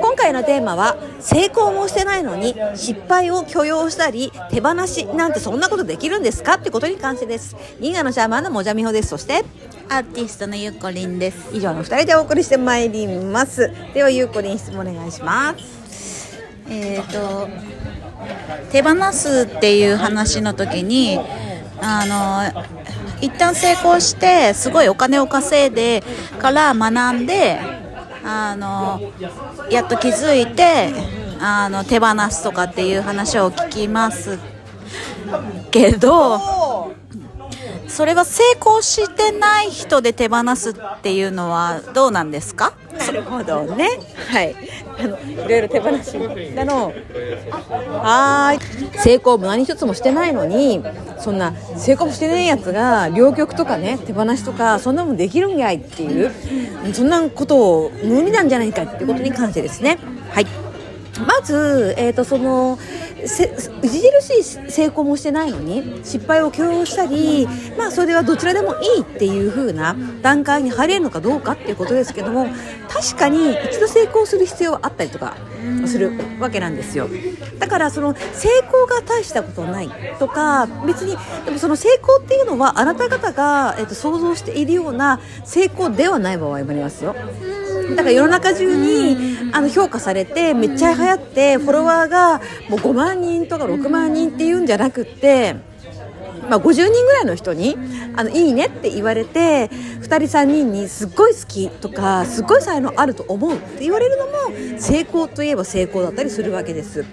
[0.00, 6.54] 今回のテーマは成功もしてないのに失敗を許容したり手放しなんてそんなことできるんですか？
[6.54, 7.56] ってことに関してです。
[7.80, 9.08] 銀河のシャーマンのもじゃみほです。
[9.10, 9.44] そして
[9.88, 11.50] アーティストのゆっこりんです。
[11.52, 13.70] 以上の2人でお送りしてまいります。
[13.92, 16.38] ではゆうこりん質問お願いします。
[16.68, 17.48] えっ、ー、と
[18.70, 21.18] 手放すっていう話の時に
[21.80, 22.62] あの
[23.20, 26.02] 一旦成功してすごいお金を稼いで
[26.38, 27.58] から学んで
[28.24, 29.00] あの
[29.70, 30.92] やっと気づいて
[31.40, 34.38] あの手放すとかっていう話を聞きます
[35.70, 36.38] けど
[38.00, 42.72] それが成功してない人で手放すっていうのはどうなんですか？
[42.98, 43.90] なるほどね。
[44.30, 44.56] はい。
[44.98, 46.14] あのいろいろ手放し
[46.54, 46.94] なの。
[48.02, 48.98] はい。
[49.00, 50.82] 成功も何一つもしてないのに
[51.18, 56.32] そんな成功もしてないやつが両極とかね手放しとかそんなもんできるんやいっていう
[56.94, 59.98] そんなことを無理なんじゃないかっていうことに関してですね。
[60.30, 60.46] はい
[61.26, 62.78] まず、えーとその
[63.20, 67.46] 著しい成功もしてないのに失敗を許容したり、
[67.76, 72.46] まあ、それはどちらでもいいっていう風な段階に入れるのかどうかっていうことですけども
[72.88, 75.36] 確かに一度成功する必要はあったりとか
[75.86, 77.08] するわけなんですよ。
[77.58, 87.14] だからその成功が大したことないとか別にでもその成功っていうのはあなた方が、えー、と想像しているような成功ではない場合もありますよ。
[87.96, 95.56] だから世の中中にあの評価されてめっちゃ流行ってフォロワーがもう5万人とか6万人っていうんじゃなくって
[96.50, 97.76] まあ、50人ぐらいの人に
[98.16, 107.04] あのいいねって言われて2人3人にすっごい好きとかすっごい才能あると思うって言われるのも成功といえば成功だったりするわけです。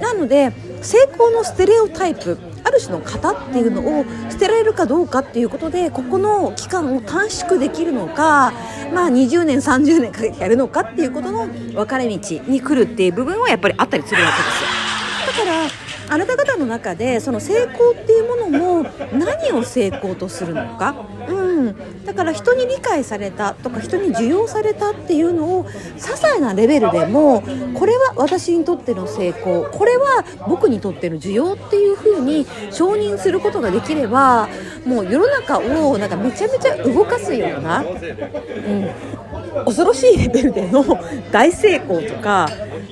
[0.00, 8.52] なので成功のステレオタイプある種の型っていうのを捨てられるかどうかっていうことでここの期間を短縮できるのか、
[8.92, 15.46] まあ、20年30年かけてやるのかっていうことの分かれ道に来るっていう部分はやっぱりあったりするわけですよ。
[15.46, 20.94] だからあなた方の中でその成功っていうものも何を成功とするのか、
[21.28, 27.42] うん、だから人に理解されたとか人に受容されたっていうのを些細なレベルでも
[27.74, 29.64] これは私にとっての成功。
[29.70, 34.48] これは僕にとっての需要っていうふうに承認することができれば
[34.84, 40.84] もう世の中をなんかめちゃめちゃ動かすような、うん、恐ろしいレベルでの
[41.32, 42.48] 大成功とか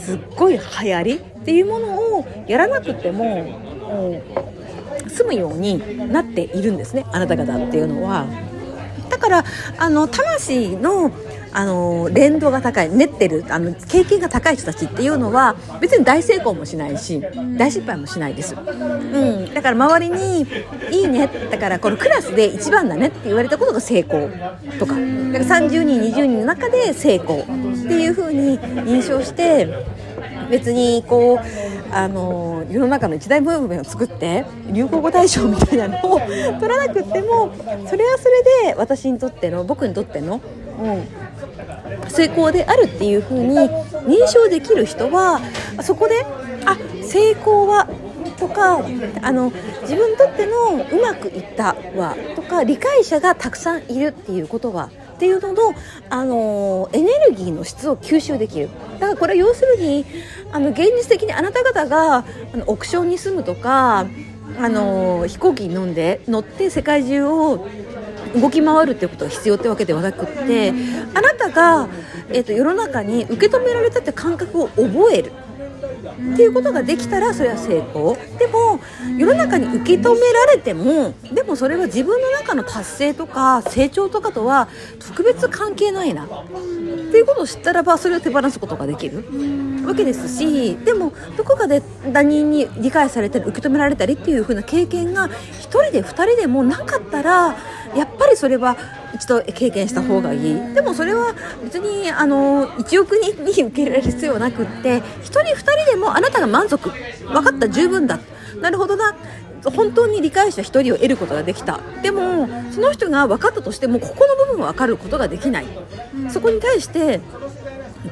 [0.00, 1.35] すっごい流行り。
[1.46, 3.24] っていうものをやらなくても、
[5.04, 5.78] うん、済むように
[6.12, 8.26] なっているんですねあなた方っていうのは。
[9.08, 9.44] だから
[9.78, 11.12] あの魂の
[11.52, 17.22] あの連動が高い練ってるあの経験が高い人たちっていうのは別に大成功もしないし
[17.56, 20.46] 大失敗もしないです、うん、だから周りに
[20.92, 24.28] 「いいね」だからこのクラスで一番だねって言われたことが成功
[24.78, 24.96] とか。
[25.32, 27.52] だから30人20人の中で成功って
[28.00, 29.68] いう風に認証して
[30.50, 36.32] 別にこうあの世の中の一大ムーブメントを作って流行語大賞みたいなのを取
[36.68, 37.52] らなくっても
[37.86, 40.40] それはそれで私にとっての僕にとっての、
[40.80, 45.40] うん、成功であるっていう風に認証できる人は
[45.82, 46.24] そこで
[46.64, 47.88] あ成功は
[48.38, 48.84] とか
[49.22, 49.50] あの
[49.82, 55.74] 自分にとってのうまくいったわとか理解者がたくさんいるっていうことはっていうのの、
[56.10, 58.68] あのエネルギーの質を吸収できる。
[59.00, 60.04] だからこれは要するに
[60.52, 62.18] あの現実的にあなた方が
[62.52, 64.06] あのオクションに住むとか、
[64.58, 67.66] あの飛行機に乗んで乗って世界中を
[68.34, 70.72] 動き回るっていうことが必要ってわけではなくって
[71.14, 71.88] あなたが、
[72.28, 75.32] えーと世の中に受け止められたって感覚を覚える。
[76.16, 78.16] っていうことができたらそれは成功。
[78.38, 78.80] でも
[79.18, 84.68] 世の中に受け止められてもでもそれは自分の中の達成とか成長とかとは
[84.98, 86.26] 特別関係ないな。
[87.08, 89.24] っていうことを知ったらばそれを手放すことができる。
[89.86, 91.80] わけですしでもどこかで
[92.12, 95.30] 他人に理解されたり受け止められたりっていう風な経験が1
[95.60, 97.56] 人で2人でもなかったら
[97.94, 98.76] やっぱりそれは
[99.14, 100.74] 一度経験した方がいい。
[100.74, 106.90] でもそれは別にあの1億人に受け入れる必要はなくって1人2人でもあなたが満足。
[106.90, 107.68] 分かった。
[107.68, 108.18] 十分だ。
[108.60, 109.14] なるほどな。
[109.70, 111.80] 本当に理解した1人を得ることができた。
[112.02, 115.66] でもその人が分かったとしてもここの部分は分かることができない。
[116.30, 117.20] そこに対して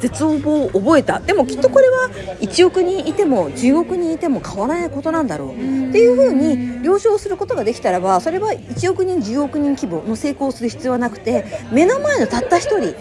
[0.00, 1.20] 絶望を覚えた。
[1.20, 2.08] でもきっとこれは
[2.40, 5.50] 1億人いても10億人いても変わらないことなんだろう。
[5.50, 5.52] っ
[5.92, 12.94] ていうふうに了承することができたらばそれは1億人10億人規模の成功する必要はなくて目の前のたった1人に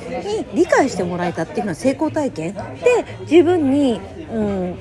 [0.54, 2.54] 理解してもらえたっていうのは成功体験。
[2.54, 2.62] で
[3.26, 4.00] 十分に、
[4.32, 4.76] うん、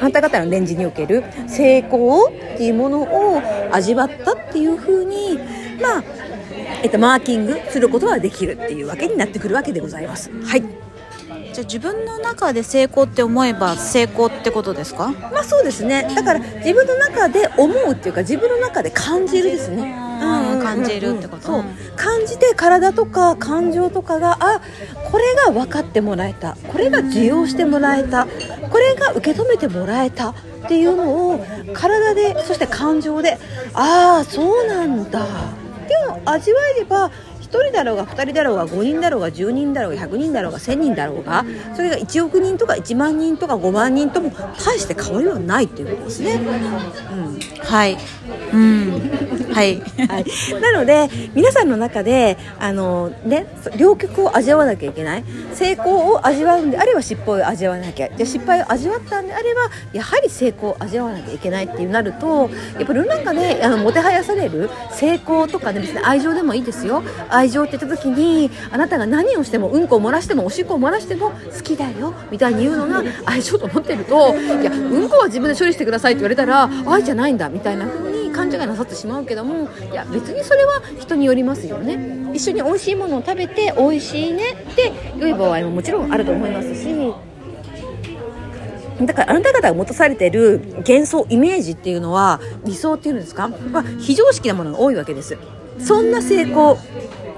[0.00, 5.38] あなた方のレンジにおける成功っていうものを味わったっていうふうに
[5.80, 6.04] まあ
[6.82, 10.30] えっと、マーキングすることができるっていうわけになってくるわけでございます。
[10.44, 10.60] はい。
[10.60, 15.08] じゃあ自分の中で成功って思えば成功ってことですか？
[15.32, 16.06] まあそうですね。
[16.14, 19.96] だから自分の中で思うっていうか自分の中で感じるですね。
[20.00, 20.05] うん
[20.62, 21.64] 感じるってこと。
[21.96, 24.60] 感じて体とか感情とかがあ
[25.10, 26.56] これが分かってもらえた。
[26.68, 28.26] これが受容してもらえた。
[28.70, 30.30] これが受け止めてもらえた。
[30.30, 33.38] っていうのを体でそして感情で
[33.72, 35.22] ああそうなんだ。
[35.22, 35.26] っ
[35.86, 37.10] ていうのを味わえれば
[37.48, 41.44] 人だろうが2人だろうが5人だろうが10人だろうが100人だろうが1000人だろうが
[41.74, 46.40] それが1億人とか1万人とか5万人とも大して変わりはないっていうことですね。
[47.10, 47.38] うん。
[47.60, 47.96] はい。
[48.52, 49.00] うん。
[49.52, 49.80] はい。
[50.08, 50.24] はい、
[50.60, 53.46] なので皆さんの中であの、ね、
[53.76, 55.24] 両極を味わわなきゃいけない。
[55.52, 58.08] 成功を味わうんであれば失敗を味わわなきゃ。
[58.16, 59.62] じゃ失敗を味わったんであれば
[59.92, 67.02] やはり成功を味わわなきゃいけないっていうなるとやっぱりなんかねあのもてはやされる成功とかね別に愛情でもいいですよ。
[67.36, 82.16] 愛情って言った時にあなたが何をしてもうんこを漏らしてもおしっこを漏らしても好きだよみたいに言うのが愛情と思ってるといやうんこは自分で処理してくださいって言われたら愛じゃないんだみたいな風に勘違いなさってしまうけどもいや別にそれは人によりますよね。
[82.34, 87.14] 一緒に美味しいものを食べて美味しいねって良い場合ももちろんあると思いますし。
[89.00, 95.36] だからあなた方が持たされている幻想イメージっていうのは理想っていうんですか、まあ、非常識なものが多いわけです。
[95.78, 96.78] そんな成功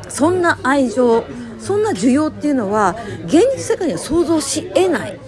[0.09, 1.25] そんな愛情
[1.59, 2.97] そんな需要っていうのは
[3.27, 5.19] 現実世界には想像し得ない。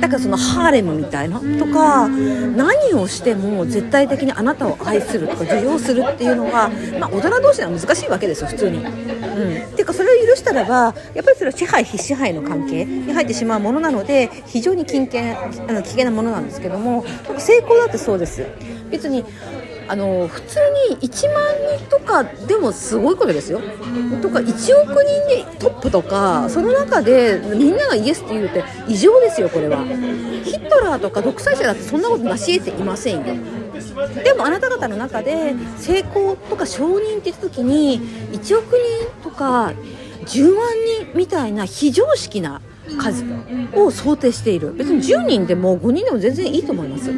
[0.00, 8.78] だからそのハーレムみたいなとか何をしても絶対的にあなたを愛するとか受容するっていうのは、まあ、大人同士では難しいわけですよ普通に。
[8.78, 15.22] うん、っていうかそれを許したらばやっぱりそれは支配非支配の関係に入ってしまうものなので非常に危険
[15.68, 17.04] あの危険なものなんですけども
[17.38, 18.46] 成功だってそうです。
[18.90, 19.24] 別に
[19.88, 20.58] あの普通
[20.90, 21.44] に1万
[21.78, 23.60] 人とかでもすごいことですよ。
[24.20, 29.84] とか1億人でトップとかその中でみんながイエスって言うって異常ですよこれは。
[30.44, 33.34] ヒットラーとか独裁者だってそんなことなし得ていませんよ。
[34.24, 38.00] でもあなた方の中で成功とか承認って言った時に
[38.32, 39.72] 1億人とか
[40.26, 40.68] 10万
[41.04, 42.60] 人みたいな非常識な
[42.98, 43.24] 数
[43.74, 47.10] を想定している別に10人でも5人でも全然いいと思います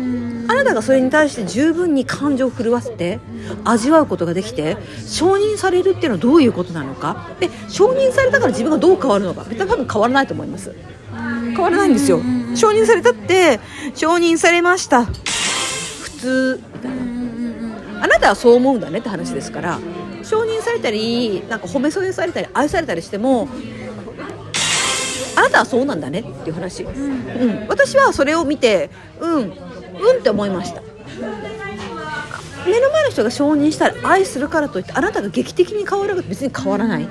[0.49, 3.21] あなたがそれに対して十分に感情を震わせて
[3.65, 4.77] 味わうことができて
[5.07, 7.31] 承認されるっていうのはどういうことなのか。
[7.41, 9.45] で承認されたから自分がどう変わるのか。
[9.45, 10.75] 別に多分変わらないと思います。
[11.13, 12.21] 変わらないんですよ。
[12.55, 13.61] 承認されたって
[13.95, 15.05] 承認されました。
[15.05, 16.61] 普通。
[16.75, 17.15] みたいな
[18.03, 19.79] あなたはそう思うんだねって話ですから
[20.23, 23.49] 承認されたりなんか褒め添えされたり愛されたりしても
[25.37, 29.53] あなたはそうなんだねっていう話、うん、私はそれを見てうん。
[30.01, 30.83] うんって思いました。
[32.67, 37.09] 目の前の人が承認したら愛するからといってあなたが劇的に変わるか別に変わらない。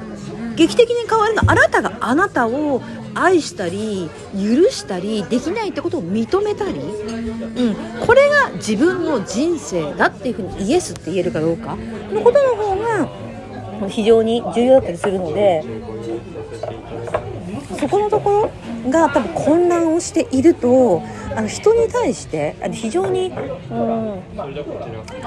[0.55, 2.81] 劇的に変わるのはあなたがあなたを
[3.15, 11.75] 愛したり許したりできないってことを認めたり、うん、これが自分の人生だっていうふうにイエスって言えるかどうか。
[12.11, 13.09] のことの方が
[13.89, 15.63] 非常に重要だったりするので
[17.79, 18.51] そこのとこ
[18.85, 21.01] ろが多分混乱をしていると
[21.35, 24.21] あの人に対してあの非常に、うん、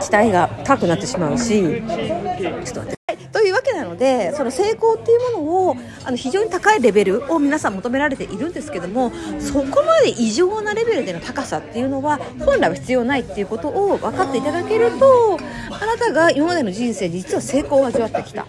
[0.01, 2.96] 期待が高くなってしまうしちょっと待って。
[3.37, 18.47] というわけなのでその成功っていうものをあの非常に高いレベルを皆さん求められているんですけどもそこまで異常なレベルでの高さっていうのは本来は必要ないっていうことを分かっていただけるとあなたが今までの人生で実は成功を味わってきた。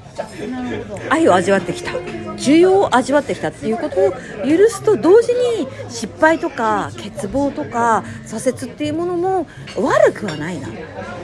[1.09, 1.91] 愛を味わってきた。
[2.37, 10.69] 需要を味わってきたっていうことを許すと同時に失敗とか欠乏とか挫折っていうものも悪くはないな。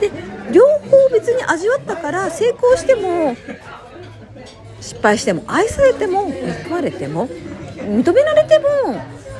[0.00, 0.10] で
[0.52, 3.36] 両方別に味わったから成功しても
[4.84, 6.30] 失敗しても愛されても
[6.68, 7.26] 報われても
[7.76, 8.68] 認められても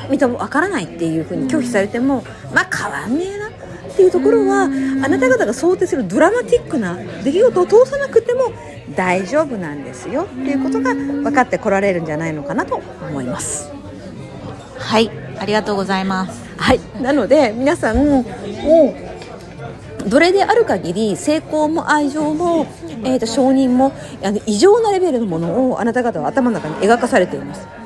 [0.08, 2.24] 認め分からないっていうふうに拒否されても
[2.54, 8.52] まあ変わんねえなっていうところはあなた方が想定するドラマティックな出来事を通さなくても
[8.96, 13.70] 大丈夫なんですよっていうことが分かってこられるんじゃないのかなと思います。
[14.78, 15.10] はい。
[15.38, 16.44] ありがとうございます。
[16.56, 18.24] はい、なので皆さんも
[20.06, 22.66] うどれである限り成功も愛情も、
[23.04, 23.92] えー、と承認も
[24.22, 27.84] あの異常なレベルのものをあなた方は頭の中に描かされています。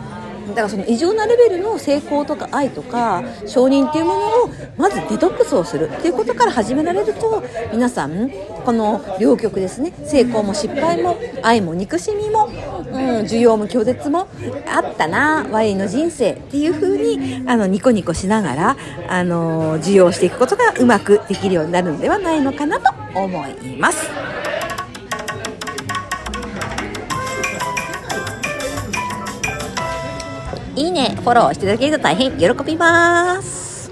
[0.49, 8.31] だからその異常なレベルの成功とか愛とか承認っていうものをまずデトックスをするっていうことから始められると皆さん
[8.65, 12.55] この両極ですね成功も失敗も愛も憎しみも、うん、
[13.21, 14.27] 需要も拒絶も
[14.67, 18.77] あったなワインの人生っていう風にあのニコニコしながら
[19.09, 24.09] あの受容していくことがうまくできるようになるのではないのかなと思います。
[30.79, 33.58] いいねフォローしていただけると大変喜びます。